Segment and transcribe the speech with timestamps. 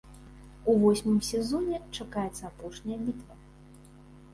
[0.73, 3.43] У восьмым сезоне чакаецца апошняя бітва.